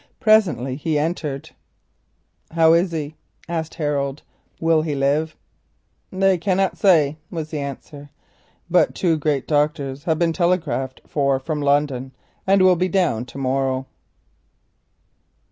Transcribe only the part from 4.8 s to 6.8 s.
he live?" "They cannot